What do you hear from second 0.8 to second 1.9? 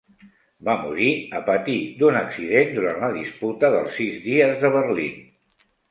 morir a patir